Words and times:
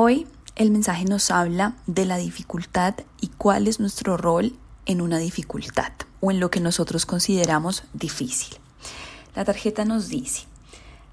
Hoy 0.00 0.28
el 0.54 0.70
mensaje 0.70 1.06
nos 1.06 1.32
habla 1.32 1.74
de 1.88 2.04
la 2.04 2.18
dificultad 2.18 2.94
y 3.20 3.26
cuál 3.36 3.66
es 3.66 3.80
nuestro 3.80 4.16
rol 4.16 4.54
en 4.86 5.00
una 5.00 5.18
dificultad 5.18 5.90
o 6.20 6.30
en 6.30 6.38
lo 6.38 6.52
que 6.52 6.60
nosotros 6.60 7.04
consideramos 7.04 7.82
difícil. 7.94 8.58
La 9.34 9.44
tarjeta 9.44 9.84
nos 9.84 10.08
dice, 10.08 10.44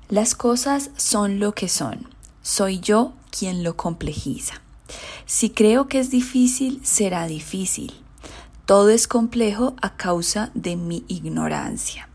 las 0.08 0.36
cosas 0.36 0.92
son 0.98 1.40
lo 1.40 1.56
que 1.56 1.68
son, 1.68 2.08
soy 2.44 2.80
yo 2.80 3.14
quien 3.32 3.64
lo 3.64 3.76
complejiza. 3.76 4.62
Si 5.26 5.50
creo 5.50 5.88
que 5.88 5.98
es 5.98 6.12
difícil, 6.12 6.80
será 6.84 7.26
difícil. 7.26 7.92
Todo 8.68 8.90
es 8.90 9.08
complejo 9.08 9.76
a 9.82 9.98
causa 9.98 10.52
de 10.54 10.76
mi 10.76 11.04
ignorancia. 11.08 12.08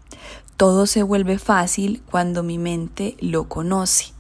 Todo 0.56 0.86
se 0.86 1.02
vuelve 1.02 1.40
fácil 1.40 2.00
cuando 2.08 2.44
mi 2.44 2.58
mente 2.58 3.16
lo 3.18 3.48
conoce. 3.48 4.12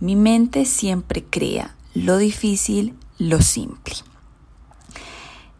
Mi 0.00 0.16
mente 0.16 0.64
siempre 0.64 1.22
crea 1.22 1.76
lo 1.94 2.18
difícil, 2.18 2.94
lo 3.18 3.40
simple. 3.42 3.94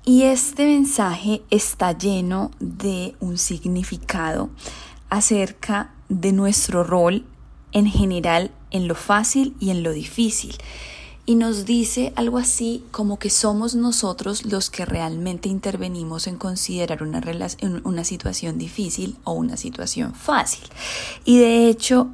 Y 0.05 0.25
este 0.25 0.67
mensaje 0.67 1.43
está 1.51 1.97
lleno 1.97 2.51
de 2.59 3.15
un 3.21 3.39
significado 3.39 4.51
acerca 5.09 5.95
de 6.09 6.33
nuestro 6.33 6.83
rol 6.83 7.25
en 7.73 7.87
general 7.87 8.51
en 8.71 8.89
lo 8.89 8.95
fácil 8.95 9.55
y 9.61 9.71
en 9.71 9.83
lo 9.83 9.93
difícil. 9.93 10.57
Y 11.25 11.37
nos 11.37 11.67
dice 11.67 12.13
algo 12.17 12.39
así 12.39 12.83
como 12.91 13.21
que 13.21 13.31
somos 13.31 13.77
nosotros 13.77 14.45
los 14.45 14.71
que 14.71 14.85
realmente 14.85 15.49
intervenimos 15.49 16.27
en 16.27 16.37
considerar 16.37 17.05
una, 17.05 17.23
una 17.85 18.03
situación 18.03 18.59
difícil 18.59 19.17
o 19.23 19.35
una 19.35 19.57
situación 19.57 20.15
fácil. 20.15 20.65
Y 21.25 21.39
de 21.39 21.69
hecho, 21.69 22.11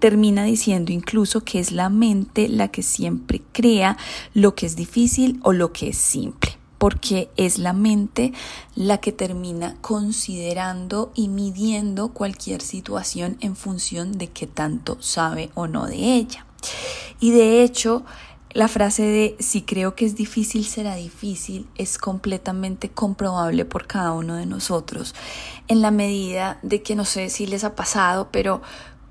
termina 0.00 0.44
diciendo 0.44 0.92
incluso 0.92 1.42
que 1.42 1.60
es 1.60 1.70
la 1.70 1.88
mente 1.88 2.48
la 2.48 2.68
que 2.68 2.82
siempre 2.82 3.42
crea 3.52 3.96
lo 4.34 4.54
que 4.54 4.66
es 4.66 4.74
difícil 4.74 5.38
o 5.42 5.52
lo 5.52 5.72
que 5.72 5.90
es 5.90 5.98
simple 5.98 6.60
porque 6.80 7.28
es 7.36 7.58
la 7.58 7.74
mente 7.74 8.32
la 8.74 8.98
que 8.98 9.12
termina 9.12 9.76
considerando 9.82 11.12
y 11.14 11.28
midiendo 11.28 12.08
cualquier 12.08 12.62
situación 12.62 13.36
en 13.40 13.54
función 13.54 14.12
de 14.12 14.28
qué 14.28 14.46
tanto 14.46 14.96
sabe 15.02 15.50
o 15.54 15.66
no 15.66 15.86
de 15.86 16.14
ella. 16.14 16.46
Y 17.20 17.32
de 17.32 17.62
hecho, 17.62 18.02
la 18.52 18.66
frase 18.66 19.02
de 19.02 19.36
si 19.40 19.60
creo 19.60 19.94
que 19.94 20.06
es 20.06 20.16
difícil 20.16 20.64
será 20.64 20.94
difícil 20.94 21.68
es 21.76 21.98
completamente 21.98 22.88
comprobable 22.88 23.66
por 23.66 23.86
cada 23.86 24.12
uno 24.12 24.36
de 24.36 24.46
nosotros 24.46 25.14
en 25.68 25.82
la 25.82 25.90
medida 25.90 26.58
de 26.62 26.82
que 26.82 26.96
no 26.96 27.04
sé 27.04 27.28
si 27.28 27.46
les 27.46 27.62
ha 27.62 27.76
pasado, 27.76 28.30
pero 28.32 28.62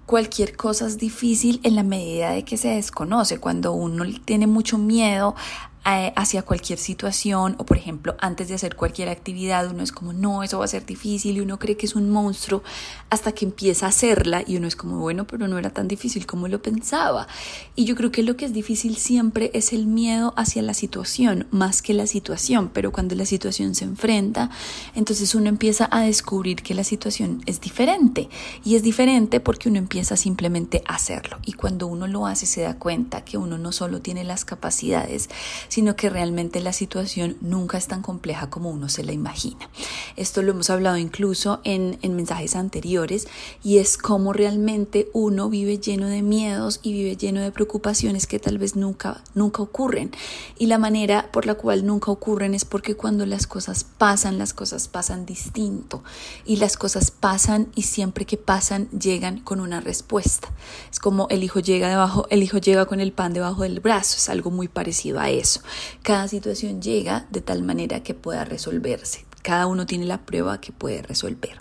cualquier 0.09 0.55
cosa 0.55 0.87
es 0.87 0.97
difícil 0.97 1.59
en 1.61 1.75
la 1.75 1.83
medida 1.83 2.31
de 2.31 2.43
que 2.43 2.57
se 2.57 2.69
desconoce. 2.69 3.37
Cuando 3.37 3.73
uno 3.73 4.03
tiene 4.25 4.47
mucho 4.47 4.79
miedo 4.79 5.35
hacia 5.83 6.43
cualquier 6.43 6.77
situación 6.77 7.55
o 7.57 7.65
por 7.65 7.77
ejemplo 7.77 8.15
antes 8.19 8.47
de 8.47 8.53
hacer 8.53 8.75
cualquier 8.75 9.09
actividad 9.09 9.69
uno 9.71 9.81
es 9.81 9.91
como 9.91 10.13
no, 10.13 10.43
eso 10.43 10.59
va 10.59 10.65
a 10.65 10.67
ser 10.67 10.85
difícil 10.85 11.37
y 11.37 11.39
uno 11.39 11.57
cree 11.57 11.77
que 11.77 11.85
es 11.85 11.95
un 11.95 12.09
monstruo 12.09 12.63
hasta 13.09 13.31
que 13.31 13.45
empieza 13.45 13.85
a 13.85 13.89
hacerla 13.89 14.43
y 14.45 14.57
uno 14.57 14.67
es 14.67 14.75
como 14.75 14.99
bueno, 14.99 15.25
pero 15.25 15.47
no 15.47 15.57
era 15.57 15.71
tan 15.71 15.87
difícil 15.87 16.25
como 16.25 16.47
lo 16.47 16.61
pensaba. 16.61 17.27
Y 17.75 17.85
yo 17.85 17.95
creo 17.95 18.11
que 18.11 18.23
lo 18.23 18.37
que 18.37 18.45
es 18.45 18.53
difícil 18.53 18.97
siempre 18.97 19.51
es 19.53 19.73
el 19.73 19.87
miedo 19.87 20.33
hacia 20.37 20.61
la 20.61 20.73
situación 20.73 21.47
más 21.51 21.81
que 21.81 21.93
la 21.93 22.07
situación, 22.07 22.69
pero 22.73 22.91
cuando 22.91 23.15
la 23.15 23.25
situación 23.25 23.75
se 23.75 23.85
enfrenta, 23.85 24.49
entonces 24.95 25.33
uno 25.35 25.49
empieza 25.49 25.87
a 25.91 26.01
descubrir 26.01 26.61
que 26.61 26.73
la 26.73 26.83
situación 26.83 27.41
es 27.45 27.61
diferente 27.61 28.29
y 28.63 28.75
es 28.75 28.83
diferente 28.83 29.39
porque 29.39 29.69
uno 29.69 29.77
empieza 29.77 30.15
simplemente 30.15 30.83
a 30.85 30.95
hacerlo 30.95 31.39
y 31.45 31.53
cuando 31.53 31.87
uno 31.87 32.07
lo 32.07 32.27
hace 32.27 32.45
se 32.45 32.61
da 32.61 32.77
cuenta 32.77 33.23
que 33.25 33.37
uno 33.37 33.57
no 33.57 33.71
solo 33.71 34.01
tiene 34.01 34.23
las 34.23 34.45
capacidades, 34.45 35.29
sino 35.69 35.95
que 35.95 36.09
realmente 36.09 36.59
la 36.59 36.73
situación 36.73 37.37
nunca 37.39 37.77
es 37.77 37.87
tan 37.87 38.01
compleja 38.01 38.49
como 38.49 38.69
uno 38.69 38.89
se 38.89 39.03
la 39.03 39.13
imagina. 39.13 39.69
Esto 40.17 40.41
lo 40.41 40.51
hemos 40.51 40.69
hablado 40.69 40.97
incluso 40.97 41.61
en, 41.63 41.97
mensajes 42.09 42.55
anteriores 42.55 43.27
y 43.63 43.77
es 43.77 43.97
como 43.97 44.33
realmente 44.33 45.09
uno 45.13 45.49
vive 45.49 45.77
lleno 45.77 46.07
de 46.07 46.21
miedos 46.21 46.79
y 46.83 46.91
vive 46.91 47.15
lleno 47.15 47.39
de 47.39 47.51
preocupaciones 47.51 48.27
que 48.27 48.39
tal 48.39 48.57
vez 48.57 48.75
nunca, 48.75 49.23
nunca 49.35 49.61
ocurren. 49.61 50.11
Y 50.57 50.65
la 50.65 50.77
manera 50.77 51.31
por 51.31 51.45
la 51.45 51.55
cual 51.55 51.85
nunca 51.85 52.11
ocurren 52.11 52.53
es 52.53 52.65
porque 52.65 52.95
cuando 52.95 53.25
las 53.25 53.47
cosas 53.47 53.85
pasan, 53.85 54.37
las 54.37 54.53
cosas 54.53 54.87
pasan 54.87 55.25
distinto 55.25 56.03
y 56.45 56.57
las 56.57 56.75
cosas 56.75 57.11
pasan 57.11 57.69
y 57.75 57.83
siempre 57.83 58.25
que 58.25 58.37
pasan 58.37 58.89
llegan 58.89 59.39
con 59.39 59.59
una 59.59 59.79
respuesta. 59.79 60.51
Es 60.91 60.99
como 60.99 61.27
el 61.29 61.43
hijo 61.43 61.59
llega 61.59 61.89
debajo, 61.89 62.27
el 62.29 62.43
hijo 62.43 62.57
llega 62.57 62.85
con 62.85 62.99
el 62.99 63.11
pan 63.11 63.33
debajo 63.33 63.63
del 63.63 63.79
brazo, 63.79 64.17
es 64.17 64.29
algo 64.29 64.51
muy 64.51 64.67
parecido 64.67 65.19
a 65.19 65.29
eso. 65.29 65.58
Cada 66.03 66.27
situación 66.27 66.81
llega 66.81 67.27
de 67.31 67.41
tal 67.41 67.63
manera 67.63 68.03
que 68.03 68.13
pueda 68.13 68.45
resolverse. 68.45 69.25
Cada 69.41 69.67
uno 69.67 69.85
tiene 69.85 70.05
la 70.05 70.25
prueba 70.25 70.59
que 70.61 70.71
puede 70.71 71.01
resolver. 71.01 71.57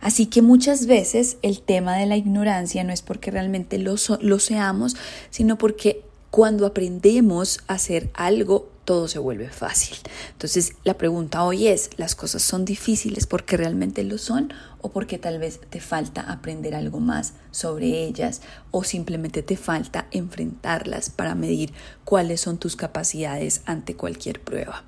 Así 0.00 0.26
que 0.26 0.42
muchas 0.42 0.86
veces 0.86 1.38
el 1.42 1.60
tema 1.60 1.96
de 1.96 2.06
la 2.06 2.16
ignorancia 2.16 2.84
no 2.84 2.92
es 2.92 3.02
porque 3.02 3.30
realmente 3.30 3.78
lo, 3.78 3.96
lo 4.20 4.38
seamos, 4.38 4.96
sino 5.30 5.58
porque 5.58 6.04
cuando 6.30 6.66
aprendemos 6.66 7.60
a 7.66 7.74
hacer 7.74 8.10
algo, 8.14 8.70
todo 8.88 9.06
se 9.06 9.18
vuelve 9.18 9.50
fácil. 9.50 9.98
Entonces, 10.32 10.72
la 10.82 10.96
pregunta 10.96 11.42
hoy 11.42 11.66
es, 11.68 11.90
¿las 11.98 12.14
cosas 12.14 12.40
son 12.40 12.64
difíciles 12.64 13.26
porque 13.26 13.58
realmente 13.58 14.02
lo 14.02 14.16
son 14.16 14.50
o 14.80 14.92
porque 14.92 15.18
tal 15.18 15.38
vez 15.38 15.60
te 15.68 15.78
falta 15.78 16.22
aprender 16.22 16.74
algo 16.74 16.98
más 16.98 17.34
sobre 17.50 18.06
ellas 18.06 18.40
o 18.70 18.84
simplemente 18.84 19.42
te 19.42 19.58
falta 19.58 20.06
enfrentarlas 20.10 21.10
para 21.10 21.34
medir 21.34 21.74
cuáles 22.06 22.40
son 22.40 22.56
tus 22.56 22.76
capacidades 22.76 23.60
ante 23.66 23.94
cualquier 23.94 24.40
prueba? 24.40 24.84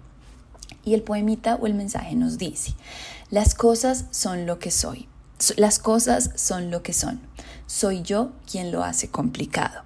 Y 0.83 0.95
el 0.95 1.03
poemita 1.03 1.57
o 1.57 1.67
el 1.67 1.75
mensaje 1.75 2.15
nos 2.17 2.39
dice, 2.39 2.73
las 3.29 3.55
cosas 3.55 4.07
son 4.13 4.47
lo 4.47 4.59
que 4.59 4.71
soy. 4.71 5.09
Las 5.59 5.79
cosas 5.79 6.31
son 6.37 6.71
lo 6.71 6.83
que 6.83 6.95
son. 6.95 7.21
Soy 7.67 8.01
yo 8.01 8.33
quien 8.51 8.73
lo 8.73 8.83
hace 8.83 9.11
complicado. 9.11 9.83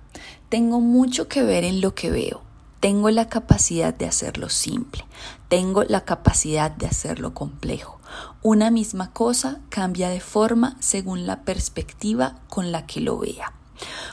Tengo 0.51 0.79
mucho 0.79 1.27
que 1.27 1.43
ver 1.43 1.65
en 1.65 1.81
lo 1.81 1.97
que 1.97 2.13
veo. 2.13 2.54
Tengo 2.85 3.09
la 3.09 3.31
capacidad 3.31 3.95
de 3.95 4.05
hacerlo 4.05 4.51
simple. 4.51 5.07
Tengo 5.49 5.85
la 5.85 6.05
capacidad 6.05 6.71
de 6.71 6.85
hacerlo 6.85 7.33
complejo. 7.33 7.99
Una 8.43 8.71
misma 8.71 9.11
cosa 9.11 9.61
cambia 9.71 10.11
de 10.11 10.21
forma 10.21 10.77
según 10.81 11.27
la 11.27 11.45
perspectiva 11.45 12.43
con 12.51 12.73
la 12.73 12.87
que 12.87 13.01
lo 13.01 13.17
vea. 13.17 13.55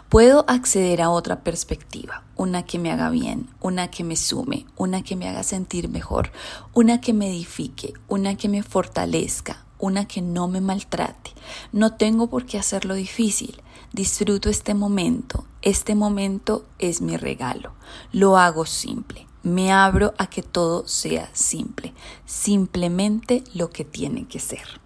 Puedo 0.08 0.46
acceder 0.48 1.02
a 1.02 1.10
otra 1.10 1.44
perspectiva, 1.44 2.24
una 2.38 2.64
que 2.64 2.80
me 2.80 2.94
haga 2.94 3.10
bien, 3.10 3.50
una 3.60 3.92
que 3.92 4.06
me 4.06 4.16
sume, 4.16 4.66
una 4.78 5.02
que 5.02 5.18
me 5.18 5.28
haga 5.28 5.44
sentir 5.44 5.90
mejor, 5.90 6.32
una 6.74 7.02
que 7.02 7.12
me 7.12 7.28
edifique, 7.28 7.94
una 8.08 8.38
que 8.38 8.48
me 8.48 8.64
fortalezca, 8.64 9.66
una 9.80 10.06
que 10.08 10.22
no 10.22 10.48
me 10.48 10.62
maltrate. 10.62 11.32
No 11.74 11.96
tengo 11.96 12.30
por 12.30 12.46
qué 12.46 12.58
hacerlo 12.58 12.96
difícil. 12.96 13.62
Disfruto 13.92 14.50
este 14.50 14.74
momento. 14.74 15.44
Este 15.62 15.94
momento 15.94 16.66
es 16.80 17.02
mi 17.02 17.18
regalo. 17.18 17.74
Lo 18.12 18.38
hago 18.38 18.66
simple. 18.66 19.28
Me 19.44 19.72
abro 19.72 20.14
a 20.18 20.28
que 20.28 20.42
todo 20.42 20.88
sea 20.88 21.30
simple. 21.34 21.94
Simplemente 22.26 23.44
lo 23.54 23.70
que 23.70 23.86
tiene 23.86 24.28
que 24.28 24.40
ser. 24.40 24.82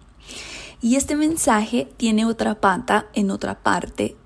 Y 0.82 0.96
este 0.96 1.16
mensaje 1.16 1.88
tiene 1.96 2.26
otra 2.26 2.60
pata 2.60 3.06
en 3.14 3.30
otra 3.30 3.62
parte. 3.62 4.16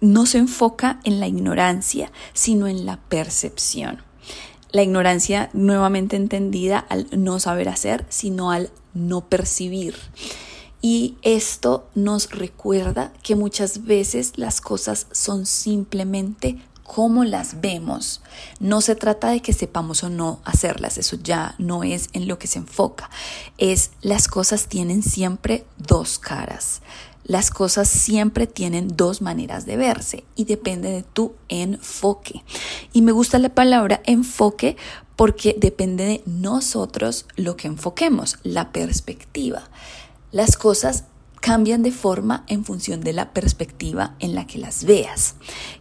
No 0.00 0.26
se 0.26 0.38
enfoca 0.38 1.00
en 1.04 1.20
la 1.20 1.28
ignorancia, 1.28 2.10
sino 2.32 2.66
en 2.66 2.86
la 2.86 2.96
percepción. 2.96 4.02
La 4.72 4.82
ignorancia 4.82 5.50
nuevamente 5.52 6.16
entendida 6.16 6.78
al 6.78 7.06
no 7.12 7.38
saber 7.38 7.68
hacer, 7.68 8.04
sino 8.08 8.50
al 8.50 8.70
no 8.94 9.22
percibir. 9.28 9.96
Y 10.82 11.16
esto 11.22 11.86
nos 11.94 12.30
recuerda 12.30 13.12
que 13.22 13.36
muchas 13.36 13.84
veces 13.84 14.32
las 14.36 14.60
cosas 14.60 15.06
son 15.12 15.44
simplemente 15.46 16.58
como 16.82 17.24
las 17.24 17.60
vemos. 17.60 18.20
No 18.58 18.80
se 18.80 18.96
trata 18.96 19.30
de 19.30 19.40
que 19.42 19.52
sepamos 19.52 20.02
o 20.02 20.10
no 20.10 20.40
hacerlas, 20.44 20.98
eso 20.98 21.16
ya 21.22 21.54
no 21.58 21.84
es 21.84 22.08
en 22.14 22.26
lo 22.26 22.38
que 22.38 22.48
se 22.48 22.58
enfoca. 22.58 23.10
Es 23.58 23.92
las 24.00 24.26
cosas 24.26 24.66
tienen 24.66 25.02
siempre 25.02 25.64
dos 25.76 26.18
caras. 26.18 26.80
Las 27.22 27.52
cosas 27.52 27.88
siempre 27.88 28.48
tienen 28.48 28.88
dos 28.96 29.22
maneras 29.22 29.66
de 29.66 29.76
verse 29.76 30.24
y 30.34 30.46
depende 30.46 30.90
de 30.90 31.04
tu 31.04 31.34
enfoque. 31.48 32.42
Y 32.92 33.02
me 33.02 33.12
gusta 33.12 33.38
la 33.38 33.50
palabra 33.50 34.00
enfoque 34.04 34.76
porque 35.14 35.54
depende 35.56 36.04
de 36.06 36.22
nosotros 36.26 37.26
lo 37.36 37.56
que 37.56 37.68
enfoquemos, 37.68 38.38
la 38.42 38.72
perspectiva. 38.72 39.68
Las 40.32 40.56
cosas 40.56 41.04
cambian 41.40 41.82
de 41.82 41.90
forma 41.90 42.44
en 42.48 42.64
función 42.64 43.00
de 43.00 43.12
la 43.12 43.32
perspectiva 43.32 44.14
en 44.20 44.34
la 44.34 44.46
que 44.46 44.58
las 44.58 44.84
veas. 44.84 45.34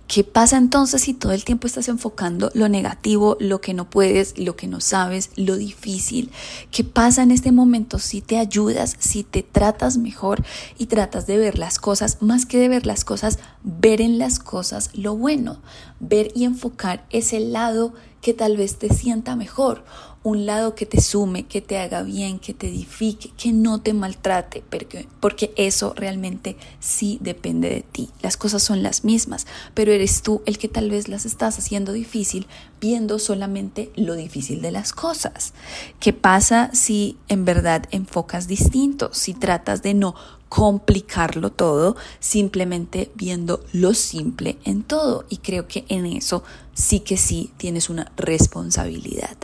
¿Qué 0.07 0.23
pasa 0.23 0.57
entonces 0.57 1.01
si 1.01 1.13
todo 1.13 1.33
el 1.33 1.43
tiempo 1.43 1.67
estás 1.67 1.87
enfocando 1.87 2.49
lo 2.55 2.67
negativo, 2.67 3.37
lo 3.39 3.61
que 3.61 3.75
no 3.75 3.89
puedes, 3.89 4.39
lo 4.39 4.55
que 4.55 4.67
no 4.67 4.79
sabes, 4.79 5.29
lo 5.35 5.55
difícil? 5.55 6.31
¿Qué 6.71 6.83
pasa 6.83 7.21
en 7.21 7.29
este 7.29 7.51
momento 7.51 7.99
si 7.99 8.21
te 8.21 8.39
ayudas, 8.39 8.95
si 8.97 9.23
te 9.23 9.43
tratas 9.43 9.97
mejor 9.97 10.43
y 10.79 10.87
tratas 10.87 11.27
de 11.27 11.37
ver 11.37 11.59
las 11.59 11.77
cosas 11.77 12.17
más 12.21 12.47
que 12.47 12.57
de 12.57 12.69
ver 12.69 12.87
las 12.87 13.05
cosas 13.05 13.37
ver 13.63 14.01
en 14.01 14.17
las 14.19 14.39
cosas 14.39 14.89
lo 14.93 15.15
bueno, 15.15 15.59
ver 15.99 16.31
y 16.35 16.45
enfocar 16.45 17.05
ese 17.09 17.39
lado 17.39 17.93
que 18.21 18.33
tal 18.33 18.57
vez 18.57 18.77
te 18.77 18.93
sienta 18.93 19.35
mejor, 19.35 19.83
un 20.23 20.45
lado 20.45 20.75
que 20.75 20.85
te 20.85 20.99
sume, 20.99 21.45
que 21.45 21.61
te 21.61 21.77
haga 21.77 22.03
bien, 22.03 22.39
que 22.39 22.53
te 22.53 22.67
edifique, 22.67 23.31
que 23.37 23.53
no 23.53 23.79
te 23.79 23.93
maltrate, 23.93 24.61
porque, 24.69 25.07
porque 25.21 25.53
eso 25.55 25.93
realmente 25.95 26.57
sí 26.81 27.17
depende 27.21 27.69
de 27.69 27.81
ti. 27.81 28.09
Las 28.21 28.35
cosas 28.35 28.61
son 28.61 28.83
las 28.83 29.05
mismas, 29.05 29.47
pero 29.73 29.93
eres 29.93 30.21
tú 30.21 30.41
el 30.45 30.57
que 30.57 30.67
tal 30.67 30.91
vez 30.91 31.07
las 31.07 31.25
estás 31.25 31.57
haciendo 31.57 31.93
difícil 31.93 32.47
viendo 32.81 33.19
solamente 33.19 33.91
lo 33.95 34.15
difícil 34.15 34.61
de 34.61 34.71
las 34.71 34.91
cosas. 34.91 35.53
¿Qué 35.99 36.13
pasa 36.13 36.69
si 36.73 37.17
en 37.27 37.45
verdad 37.45 37.83
enfocas 37.91 38.47
distinto? 38.47 39.11
Si 39.13 39.33
tratas 39.33 39.81
de 39.83 39.93
no 39.93 40.15
complicarlo 40.49 41.51
todo, 41.51 41.95
simplemente 42.19 43.11
viendo 43.15 43.63
lo 43.71 43.93
simple 43.93 44.57
en 44.65 44.83
todo. 44.83 45.25
Y 45.29 45.37
creo 45.37 45.67
que 45.67 45.85
en 45.87 46.05
eso 46.05 46.43
sí 46.73 46.99
que 46.99 47.17
sí 47.17 47.51
tienes 47.57 47.89
una 47.89 48.11
responsabilidad. 48.17 49.37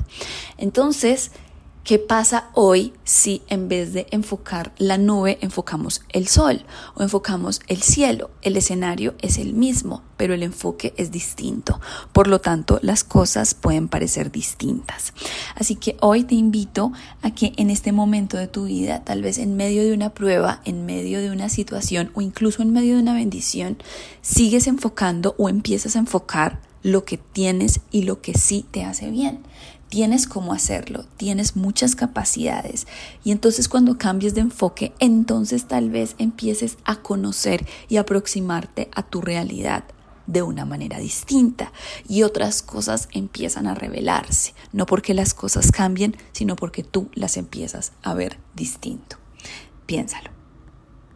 Entonces, 0.58 1.32
¿Qué 1.86 2.00
pasa 2.00 2.50
hoy 2.54 2.94
si 3.04 3.44
en 3.48 3.68
vez 3.68 3.94
de 3.94 4.08
enfocar 4.10 4.74
la 4.80 4.98
nube 4.98 5.38
enfocamos 5.42 6.02
el 6.10 6.28
sol 6.28 6.66
o 6.96 7.04
enfocamos 7.04 7.62
el 7.68 7.84
cielo? 7.84 8.32
El 8.42 8.58
escenario 8.58 9.14
es 9.22 9.38
el 9.38 9.54
mismo, 9.54 10.02
pero 10.18 10.34
el 10.34 10.42
enfoque 10.42 10.96
es 10.98 11.12
distinto. 11.12 11.80
Por 12.12 12.26
lo 12.26 12.42
tanto, 12.42 12.80
las 12.82 13.04
cosas 13.04 13.54
pueden 13.54 13.88
parecer 13.88 14.32
distintas. 14.32 15.14
Así 15.54 15.76
que 15.76 15.96
hoy 16.02 16.24
te 16.24 16.34
invito 16.34 16.92
a 17.22 17.30
que 17.30 17.54
en 17.56 17.70
este 17.70 17.92
momento 17.92 18.36
de 18.36 18.48
tu 18.48 18.66
vida, 18.66 19.04
tal 19.04 19.22
vez 19.22 19.38
en 19.38 19.56
medio 19.56 19.84
de 19.84 19.94
una 19.94 20.12
prueba, 20.12 20.62
en 20.66 20.88
medio 20.88 21.22
de 21.22 21.30
una 21.30 21.50
situación 21.50 22.10
o 22.16 22.22
incluso 22.22 22.64
en 22.64 22.74
medio 22.74 22.96
de 22.96 23.04
una 23.04 23.14
bendición, 23.14 23.78
sigues 24.24 24.66
enfocando 24.66 25.36
o 25.38 25.50
empiezas 25.50 25.96
a 25.96 26.00
enfocar 26.00 26.62
lo 26.86 27.04
que 27.04 27.18
tienes 27.18 27.82
y 27.90 28.04
lo 28.04 28.22
que 28.22 28.36
sí 28.36 28.64
te 28.70 28.84
hace 28.84 29.10
bien 29.10 29.40
tienes 29.90 30.28
cómo 30.28 30.54
hacerlo, 30.54 31.06
tienes 31.18 31.56
muchas 31.56 31.96
capacidades 31.96 32.86
y 33.24 33.32
entonces 33.32 33.68
cuando 33.68 33.98
cambies 33.98 34.36
de 34.36 34.42
enfoque, 34.42 34.94
entonces 35.00 35.68
tal 35.68 35.90
vez 35.90 36.16
empieces 36.18 36.78
a 36.86 36.98
conocer 36.98 37.66
y 37.88 37.98
aproximarte 37.98 38.90
a 38.94 39.04
tu 39.04 39.22
realidad 39.22 39.86
de 40.28 40.42
una 40.42 40.66
manera 40.66 41.00
distinta 41.00 41.72
y 42.08 42.24
otras 42.24 42.62
cosas 42.62 43.10
empiezan 43.14 43.68
a 43.68 43.74
revelarse, 43.76 44.54
no 44.74 44.86
porque 44.86 45.14
las 45.14 45.34
cosas 45.34 45.72
cambien, 45.72 46.16
sino 46.34 46.56
porque 46.56 46.84
tú 46.84 47.10
las 47.14 47.38
empiezas 47.38 47.94
a 48.04 48.14
ver 48.14 48.38
distinto. 48.56 49.18
Piénsalo. 49.86 50.35